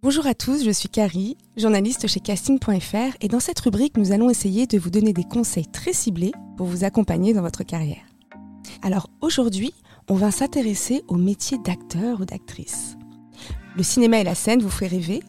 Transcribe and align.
Bonjour 0.00 0.28
à 0.28 0.34
tous, 0.34 0.64
je 0.64 0.70
suis 0.70 0.88
Carrie, 0.88 1.36
journaliste 1.56 2.06
chez 2.06 2.20
casting.fr 2.20 3.16
et 3.20 3.26
dans 3.26 3.40
cette 3.40 3.58
rubrique, 3.58 3.96
nous 3.96 4.12
allons 4.12 4.30
essayer 4.30 4.68
de 4.68 4.78
vous 4.78 4.90
donner 4.90 5.12
des 5.12 5.24
conseils 5.24 5.66
très 5.66 5.92
ciblés 5.92 6.30
pour 6.56 6.68
vous 6.68 6.84
accompagner 6.84 7.34
dans 7.34 7.42
votre 7.42 7.64
carrière. 7.64 8.06
Alors 8.80 9.10
aujourd'hui, 9.20 9.74
on 10.08 10.14
va 10.14 10.30
s'intéresser 10.30 11.02
au 11.08 11.16
métier 11.16 11.58
d'acteur 11.58 12.20
ou 12.20 12.24
d'actrice. 12.24 12.96
Le 13.76 13.82
cinéma 13.82 14.20
et 14.20 14.24
la 14.24 14.36
scène 14.36 14.62
vous 14.62 14.70
fait 14.70 14.86
rêver 14.86 15.20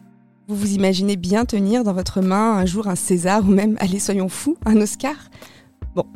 Vous 0.46 0.54
vous 0.54 0.72
imaginez 0.72 1.16
bien 1.16 1.46
tenir 1.46 1.82
dans 1.82 1.92
votre 1.92 2.20
main 2.20 2.52
un 2.52 2.64
jour 2.64 2.86
un 2.86 2.94
César 2.94 3.42
ou 3.42 3.50
même, 3.50 3.76
allez 3.80 3.98
soyons 3.98 4.28
fous, 4.28 4.56
un 4.66 4.76
Oscar? 4.76 5.16
Bon, 5.96 6.06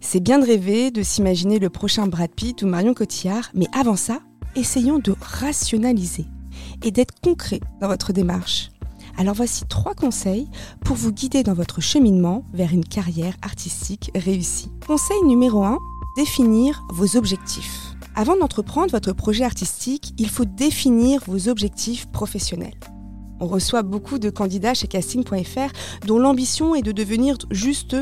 c'est 0.00 0.18
bien 0.18 0.40
de 0.40 0.46
rêver, 0.46 0.90
de 0.90 1.04
s'imaginer 1.04 1.60
le 1.60 1.70
prochain 1.70 2.08
Brad 2.08 2.32
Pitt 2.32 2.60
ou 2.64 2.66
Marion 2.66 2.92
Cotillard, 2.92 3.52
mais 3.54 3.68
avant 3.72 3.94
ça, 3.94 4.18
essayons 4.56 4.98
de 4.98 5.14
rationaliser 5.20 6.26
et 6.82 6.90
d'être 6.90 7.20
concret 7.20 7.60
dans 7.80 7.88
votre 7.88 8.12
démarche. 8.12 8.70
Alors 9.18 9.34
voici 9.34 9.64
trois 9.68 9.94
conseils 9.94 10.48
pour 10.84 10.96
vous 10.96 11.12
guider 11.12 11.42
dans 11.42 11.52
votre 11.52 11.80
cheminement 11.80 12.44
vers 12.52 12.72
une 12.72 12.84
carrière 12.84 13.34
artistique 13.42 14.10
réussie. 14.14 14.70
Conseil 14.86 15.22
numéro 15.24 15.62
1, 15.62 15.78
définir 16.16 16.82
vos 16.90 17.16
objectifs. 17.16 17.94
Avant 18.14 18.36
d'entreprendre 18.36 18.90
votre 18.90 19.12
projet 19.12 19.44
artistique, 19.44 20.14
il 20.18 20.28
faut 20.28 20.44
définir 20.44 21.22
vos 21.26 21.48
objectifs 21.48 22.06
professionnels. 22.06 22.78
On 23.40 23.46
reçoit 23.46 23.82
beaucoup 23.82 24.18
de 24.18 24.30
candidats 24.30 24.74
chez 24.74 24.86
casting.fr 24.86 26.06
dont 26.06 26.18
l'ambition 26.18 26.74
est 26.74 26.82
de 26.82 26.92
devenir 26.92 27.36
juste 27.50 27.96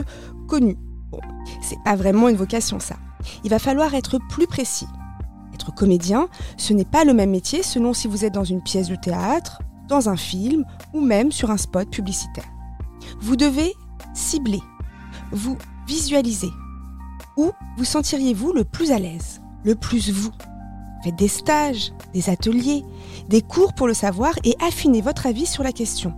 connu. 0.48 0.77
Bon, 1.11 1.20
c'est 1.62 1.83
pas 1.84 1.97
vraiment 1.97 2.29
une 2.29 2.36
vocation 2.36 2.81
ça. 2.81 2.97
Il 3.45 3.51
va 3.51 3.59
falloir 3.59 3.95
être 3.95 4.19
plus 4.31 4.47
précis 4.47 4.86
comédien, 5.72 6.28
ce 6.56 6.72
n'est 6.72 6.84
pas 6.84 7.05
le 7.05 7.14
même 7.14 7.30
métier 7.30 7.62
selon 7.62 7.92
si 7.92 8.08
vous 8.08 8.24
êtes 8.24 8.34
dans 8.34 8.44
une 8.44 8.62
pièce 8.62 8.88
de 8.88 8.97
théâtre, 8.97 9.61
dans 9.88 10.08
un 10.08 10.16
film 10.16 10.64
ou 10.92 11.00
même 11.00 11.33
sur 11.33 11.50
un 11.50 11.56
spot 11.56 11.88
publicitaire. 11.91 12.48
Vous 13.20 13.36
devez 13.36 13.74
cibler, 14.14 14.62
vous 15.33 15.56
visualiser. 15.86 16.50
Où 17.36 17.52
vous 17.77 17.84
sentiriez-vous 17.84 18.52
le 18.52 18.64
plus 18.64 18.92
à 18.92 18.98
l'aise, 18.98 19.41
le 19.64 19.74
plus 19.74 20.11
vous? 20.11 20.33
Faites 21.05 21.16
des 21.16 21.28
stages, 21.28 21.92
des 22.12 22.28
ateliers, 22.28 22.84
des 23.28 23.42
cours 23.42 23.72
pour 23.72 23.86
le 23.86 23.94
savoir 23.94 24.34
et 24.44 24.56
affinez 24.61 25.00
votre 25.00 25.27
avis 25.27 25.46
sur 25.46 25.62
la 25.62 25.72
question. 25.72 26.12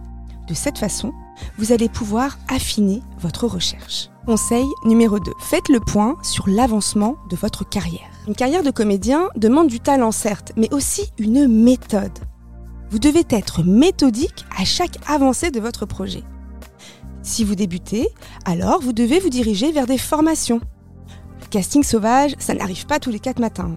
De 0.48 0.54
cette 0.54 0.78
façon, 0.78 1.12
vous 1.58 1.72
allez 1.72 1.88
pouvoir 1.88 2.38
affiner 2.48 3.02
votre 3.18 3.46
recherche. 3.46 4.08
Conseil 4.26 4.66
numéro 4.84 5.20
2. 5.20 5.32
Faites 5.38 5.68
le 5.68 5.80
point 5.80 6.16
sur 6.22 6.48
l'avancement 6.48 7.16
de 7.28 7.36
votre 7.36 7.68
carrière. 7.68 8.09
Une 8.28 8.34
carrière 8.34 8.62
de 8.62 8.70
comédien 8.70 9.28
demande 9.34 9.68
du 9.68 9.80
talent 9.80 10.12
certes, 10.12 10.52
mais 10.56 10.72
aussi 10.74 11.10
une 11.18 11.48
méthode. 11.48 12.18
Vous 12.90 12.98
devez 12.98 13.24
être 13.30 13.64
méthodique 13.64 14.44
à 14.56 14.64
chaque 14.64 14.98
avancée 15.08 15.50
de 15.50 15.60
votre 15.60 15.86
projet. 15.86 16.22
Si 17.22 17.44
vous 17.44 17.54
débutez, 17.54 18.08
alors 18.44 18.80
vous 18.80 18.92
devez 18.92 19.20
vous 19.20 19.30
diriger 19.30 19.72
vers 19.72 19.86
des 19.86 19.98
formations. 19.98 20.60
Le 21.40 21.46
casting 21.46 21.82
sauvage, 21.82 22.34
ça 22.38 22.54
n'arrive 22.54 22.86
pas 22.86 22.98
tous 22.98 23.10
les 23.10 23.20
quatre 23.20 23.40
matins. 23.40 23.76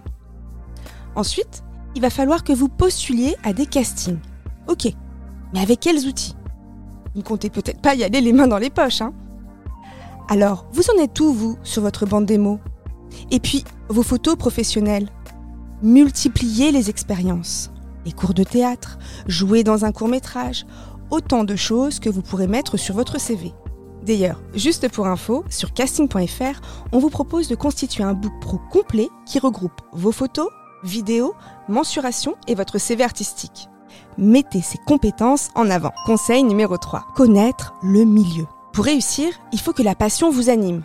Ensuite, 1.14 1.62
il 1.94 2.02
va 2.02 2.10
falloir 2.10 2.44
que 2.44 2.52
vous 2.52 2.68
postuliez 2.68 3.36
à 3.44 3.52
des 3.52 3.66
castings. 3.66 4.18
Ok, 4.68 4.88
mais 5.52 5.60
avec 5.60 5.80
quels 5.80 6.06
outils? 6.06 6.34
Vous 7.14 7.20
ne 7.20 7.24
comptez 7.24 7.50
peut-être 7.50 7.80
pas 7.80 7.94
y 7.94 8.04
aller 8.04 8.20
les 8.20 8.32
mains 8.32 8.48
dans 8.48 8.58
les 8.58 8.70
poches, 8.70 9.00
hein? 9.00 9.14
Alors, 10.28 10.66
vous 10.72 10.90
en 10.90 11.02
êtes 11.02 11.18
où, 11.20 11.32
vous, 11.32 11.56
sur 11.62 11.82
votre 11.82 12.06
bande 12.06 12.26
démo? 12.26 12.58
Et 13.30 13.38
puis, 13.38 13.64
vos 13.88 14.02
photos 14.02 14.36
professionnelles. 14.36 15.08
Multipliez 15.82 16.72
les 16.72 16.90
expériences. 16.90 17.70
Les 18.04 18.12
cours 18.12 18.34
de 18.34 18.44
théâtre, 18.44 18.98
jouer 19.26 19.64
dans 19.64 19.84
un 19.84 19.92
court 19.92 20.08
métrage, 20.08 20.66
autant 21.10 21.44
de 21.44 21.56
choses 21.56 22.00
que 22.00 22.10
vous 22.10 22.22
pourrez 22.22 22.46
mettre 22.46 22.76
sur 22.76 22.94
votre 22.94 23.20
CV. 23.20 23.52
D'ailleurs, 24.04 24.42
juste 24.54 24.90
pour 24.90 25.06
info, 25.06 25.44
sur 25.48 25.72
casting.fr, 25.72 26.60
on 26.92 26.98
vous 26.98 27.10
propose 27.10 27.48
de 27.48 27.54
constituer 27.54 28.04
un 28.04 28.12
book 28.12 28.32
pro 28.40 28.60
complet 28.70 29.08
qui 29.24 29.38
regroupe 29.38 29.80
vos 29.92 30.12
photos, 30.12 30.48
vidéos, 30.82 31.34
mensurations 31.68 32.36
et 32.46 32.54
votre 32.54 32.78
CV 32.78 33.02
artistique. 33.02 33.68
Mettez 34.18 34.60
ces 34.60 34.78
compétences 34.86 35.48
en 35.54 35.70
avant. 35.70 35.92
Conseil 36.06 36.44
numéro 36.44 36.76
3. 36.76 37.06
Connaître 37.16 37.74
le 37.82 38.04
milieu. 38.04 38.46
Pour 38.72 38.84
réussir, 38.84 39.32
il 39.52 39.60
faut 39.60 39.72
que 39.72 39.82
la 39.82 39.94
passion 39.94 40.30
vous 40.30 40.50
anime. 40.50 40.84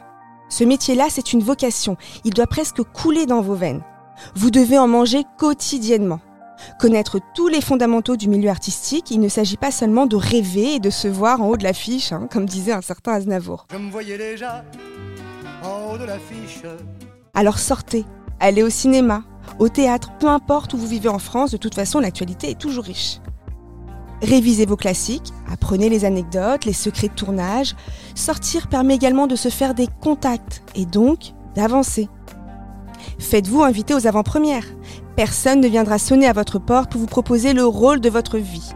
Ce 0.49 0.63
métier-là, 0.63 1.05
c'est 1.09 1.33
une 1.33 1.43
vocation. 1.43 1.95
Il 2.25 2.33
doit 2.33 2.47
presque 2.47 2.81
couler 2.81 3.25
dans 3.25 3.41
vos 3.41 3.55
veines. 3.55 3.83
Vous 4.35 4.51
devez 4.51 4.77
en 4.77 4.87
manger 4.87 5.23
quotidiennement. 5.37 6.19
Connaître 6.79 7.19
tous 7.35 7.47
les 7.47 7.61
fondamentaux 7.61 8.17
du 8.17 8.27
milieu 8.27 8.49
artistique, 8.49 9.11
il 9.11 9.19
ne 9.19 9.29
s'agit 9.29 9.57
pas 9.57 9.71
seulement 9.71 10.07
de 10.07 10.15
rêver 10.15 10.75
et 10.75 10.79
de 10.79 10.89
se 10.89 11.07
voir 11.07 11.41
en 11.41 11.47
haut 11.47 11.57
de 11.57 11.63
l'affiche, 11.63 12.11
hein, 12.11 12.27
comme 12.29 12.45
disait 12.45 12.73
un 12.73 12.81
certain 12.81 13.13
Aznavour. 13.13 13.65
Je 13.71 13.77
me 13.77 13.89
voyais 13.89 14.17
déjà 14.17 14.65
en 15.63 15.93
haut 15.93 15.97
de 15.97 16.03
l'affiche. 16.03 16.63
Alors 17.33 17.59
sortez, 17.59 18.05
allez 18.39 18.63
au 18.63 18.69
cinéma, 18.69 19.23
au 19.59 19.69
théâtre, 19.69 20.11
peu 20.19 20.27
importe 20.27 20.73
où 20.73 20.77
vous 20.77 20.87
vivez 20.87 21.09
en 21.09 21.19
France, 21.19 21.51
de 21.51 21.57
toute 21.57 21.75
façon 21.75 21.99
l'actualité 21.99 22.51
est 22.51 22.59
toujours 22.59 22.83
riche. 22.83 23.19
Révisez 24.22 24.66
vos 24.66 24.75
classiques, 24.75 25.34
apprenez 25.52 25.90
les 25.90 26.03
anecdotes, 26.03 26.66
les 26.66 26.74
secrets 26.74 27.07
de 27.07 27.13
tournage. 27.13 27.75
Sortir 28.16 28.68
permet 28.68 28.96
également 28.96 29.28
de 29.28 29.35
se 29.35 29.50
faire 29.50 29.74
des 29.74 29.88
contacts 30.02 30.62
et 30.75 30.85
donc 30.85 31.34
d'avancer. 31.56 32.09
Faites-vous 33.18 33.63
inviter 33.63 33.94
aux 33.94 34.08
avant-premières. 34.08 34.66
Personne 35.16 35.62
ne 35.62 35.68
viendra 35.68 35.97
sonner 35.97 36.28
à 36.28 36.34
votre 36.34 36.59
porte 36.59 36.91
pour 36.91 37.02
vous 37.02 37.08
proposer 37.08 37.53
le 37.53 37.66
rôle 37.66 38.02
de 38.02 38.09
votre 38.09 38.38
vie. 38.38 38.72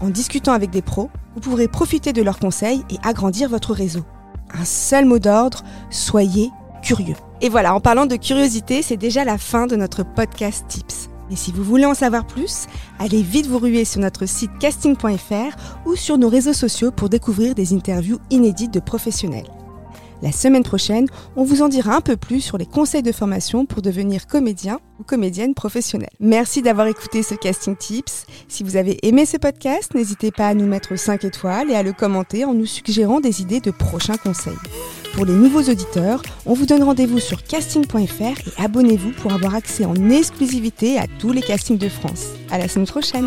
En 0.00 0.08
discutant 0.08 0.52
avec 0.52 0.70
des 0.70 0.82
pros, 0.82 1.10
vous 1.34 1.40
pourrez 1.40 1.68
profiter 1.68 2.12
de 2.12 2.22
leurs 2.22 2.38
conseils 2.38 2.84
et 2.90 2.96
agrandir 3.04 3.48
votre 3.48 3.72
réseau. 3.72 4.04
Un 4.52 4.64
seul 4.64 5.04
mot 5.04 5.18
d'ordre, 5.18 5.62
soyez 5.90 6.50
curieux. 6.82 7.16
Et 7.40 7.48
voilà, 7.48 7.74
en 7.74 7.80
parlant 7.80 8.06
de 8.06 8.16
curiosité, 8.16 8.82
c'est 8.82 8.96
déjà 8.96 9.24
la 9.24 9.38
fin 9.38 9.66
de 9.66 9.76
notre 9.76 10.02
podcast 10.02 10.64
Tips. 10.68 11.05
Et 11.30 11.36
si 11.36 11.52
vous 11.52 11.64
voulez 11.64 11.86
en 11.86 11.94
savoir 11.94 12.26
plus, 12.26 12.66
allez 12.98 13.22
vite 13.22 13.46
vous 13.46 13.58
ruer 13.58 13.84
sur 13.84 14.00
notre 14.00 14.26
site 14.26 14.50
casting.fr 14.60 15.56
ou 15.86 15.96
sur 15.96 16.18
nos 16.18 16.28
réseaux 16.28 16.52
sociaux 16.52 16.90
pour 16.90 17.08
découvrir 17.08 17.54
des 17.54 17.74
interviews 17.74 18.18
inédites 18.30 18.72
de 18.72 18.80
professionnels. 18.80 19.50
La 20.22 20.32
semaine 20.32 20.62
prochaine, 20.62 21.06
on 21.36 21.44
vous 21.44 21.60
en 21.60 21.68
dira 21.68 21.94
un 21.94 22.00
peu 22.00 22.16
plus 22.16 22.40
sur 22.40 22.56
les 22.56 22.64
conseils 22.64 23.02
de 23.02 23.12
formation 23.12 23.66
pour 23.66 23.82
devenir 23.82 24.26
comédien 24.26 24.80
ou 24.98 25.02
comédienne 25.02 25.52
professionnelle. 25.54 26.10
Merci 26.20 26.62
d'avoir 26.62 26.86
écouté 26.86 27.22
ce 27.22 27.34
Casting 27.34 27.76
Tips. 27.76 28.24
Si 28.48 28.62
vous 28.62 28.76
avez 28.76 28.98
aimé 29.06 29.26
ce 29.26 29.36
podcast, 29.36 29.94
n'hésitez 29.94 30.30
pas 30.30 30.48
à 30.48 30.54
nous 30.54 30.66
mettre 30.66 30.96
5 30.96 31.24
étoiles 31.24 31.70
et 31.70 31.74
à 31.74 31.82
le 31.82 31.92
commenter 31.92 32.46
en 32.46 32.54
nous 32.54 32.66
suggérant 32.66 33.20
des 33.20 33.42
idées 33.42 33.60
de 33.60 33.70
prochains 33.70 34.16
conseils. 34.16 34.56
Pour 35.16 35.24
les 35.24 35.32
nouveaux 35.32 35.62
auditeurs, 35.62 36.20
on 36.44 36.52
vous 36.52 36.66
donne 36.66 36.82
rendez-vous 36.82 37.20
sur 37.20 37.42
casting.fr 37.42 38.22
et 38.22 38.62
abonnez-vous 38.62 39.12
pour 39.12 39.32
avoir 39.32 39.54
accès 39.54 39.86
en 39.86 40.10
exclusivité 40.10 40.98
à 40.98 41.06
tous 41.18 41.32
les 41.32 41.40
castings 41.40 41.78
de 41.78 41.88
France. 41.88 42.34
À 42.50 42.58
la 42.58 42.68
semaine 42.68 42.86
prochaine! 42.86 43.26